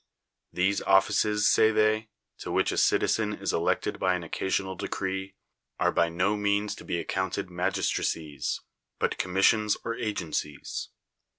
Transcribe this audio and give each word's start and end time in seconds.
These 0.51 0.81
offices 0.81 1.47
say 1.47 1.69
they, 1.69 2.09
to 2.39 2.49
which 2.51 2.71
a 2.71 2.77
citizen 2.79 3.33
is 3.35 3.53
elected 3.53 3.99
by 3.99 4.15
an 4.15 4.23
occasional 4.23 4.73
decree, 4.73 5.35
are 5.79 5.91
by 5.91 6.09
no 6.09 6.35
means 6.35 6.73
to 6.77 6.83
be 6.83 6.97
ac 6.97 7.05
counted 7.05 7.51
magistracies, 7.51 8.61
but 8.97 9.19
commissions 9.19 9.77
or 9.85 9.93
agen 9.93 10.31
cies. 10.31 10.87